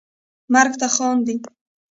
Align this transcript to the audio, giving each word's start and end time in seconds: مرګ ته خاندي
مرګ 0.53 0.73
ته 0.79 0.87
خاندي 0.95 1.35